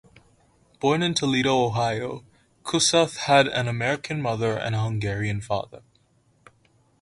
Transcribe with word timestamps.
Born 0.79 1.03
in 1.03 1.13
Toledo, 1.13 1.63
Ohio, 1.63 2.25
Kosuth 2.63 3.17
had 3.27 3.47
an 3.47 3.67
American 3.67 4.19
mother 4.19 4.57
and 4.57 4.73
a 4.73 4.81
Hungarian 4.81 5.41
father. 5.41 5.83